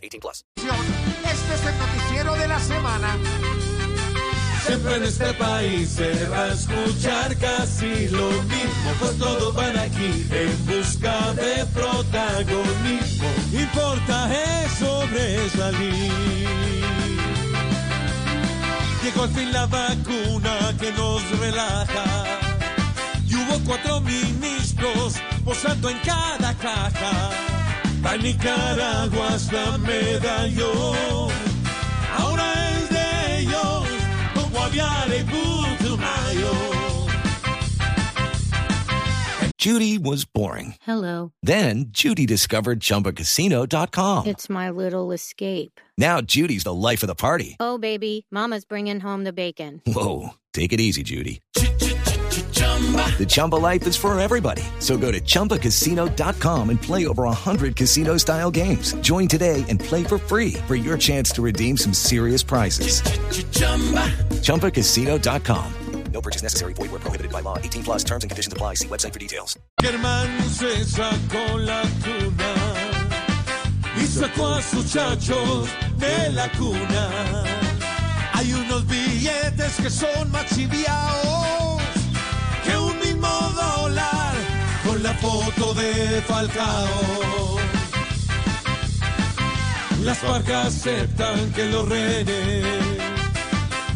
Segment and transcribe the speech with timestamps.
[0.00, 0.44] 18 plus.
[0.56, 3.16] Este es el noticiero de la semana.
[4.66, 10.26] Siempre en este país se va a escuchar casi lo mismo, pues todos van aquí
[10.30, 13.28] en busca de protagonismo.
[13.52, 16.12] Importa es sobresalir.
[19.02, 22.04] Llegó al fin la vacuna que nos relaja.
[23.26, 27.59] Y hubo cuatro ministros posando en cada caja.
[28.02, 31.30] Pa' Nicaragua hasta medallón.
[32.16, 33.86] Ahora es de ellos,
[34.34, 36.52] con Guaviare y Putumayo.
[39.58, 40.76] Judy was boring.
[40.80, 41.32] Hello.
[41.42, 44.26] Then Judy discovered ChumbaCasino.com.
[44.26, 45.78] It's my little escape.
[45.98, 47.56] Now Judy's the life of the party.
[47.60, 49.82] Oh, baby, Mama's bringing home the bacon.
[49.86, 51.40] Whoa, take it easy, Judy.
[52.60, 54.62] The Chumba life is for everybody.
[54.78, 58.94] So go to ChumbaCasino.com and play over 100 casino style games.
[59.02, 63.02] Join today and play for free for your chance to redeem some serious prizes.
[64.42, 65.74] ChumbaCasino.com.
[66.12, 66.74] No purchase necessary.
[66.74, 67.56] Void were prohibited by law.
[67.56, 68.74] 18 plus terms and conditions apply.
[68.74, 69.58] See website for details.
[69.80, 72.54] Germán se sacó la tuna
[73.96, 77.44] y sacó a sus chachos de la cuna.
[78.32, 80.30] Hay unos billetes que son
[85.14, 87.58] foto de Falcao.
[90.02, 92.64] Las parcas aceptan que los rehenes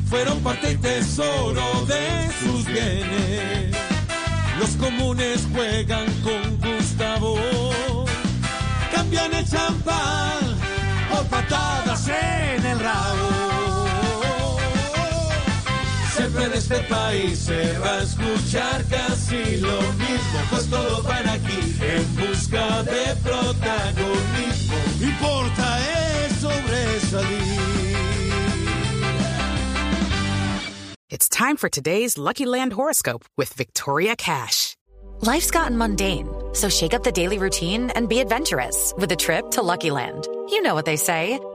[0.08, 3.76] fueron parte y tesoro de sus bienes.
[4.58, 7.36] Los comunes juegan con Gustavo,
[8.92, 10.23] cambian el champán
[16.34, 21.76] Siempre en este país se va a escuchar casi lo mismo, pues todos van aquí
[21.80, 24.74] en busca de protagonismo.
[25.00, 25.78] Importa
[26.26, 27.54] es sobresalir.
[31.08, 34.74] It's time for today's Lucky Land horoscope with Victoria Cash.
[35.20, 39.52] Life's gotten mundane, so shake up the daily routine and be adventurous with a trip
[39.52, 40.26] to Lucky Land.
[40.50, 41.38] You know what they say.